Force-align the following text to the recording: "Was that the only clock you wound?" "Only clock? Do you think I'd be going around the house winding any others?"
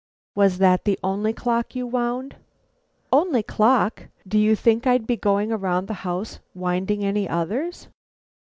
"Was 0.33 0.57
that 0.57 0.85
the 0.85 0.97
only 1.03 1.31
clock 1.31 1.75
you 1.75 1.85
wound?" 1.85 2.35
"Only 3.13 3.43
clock? 3.43 4.07
Do 4.27 4.39
you 4.39 4.55
think 4.55 4.87
I'd 4.87 5.05
be 5.05 5.15
going 5.15 5.51
around 5.51 5.85
the 5.85 5.93
house 6.01 6.39
winding 6.55 7.03
any 7.05 7.29
others?" 7.29 7.87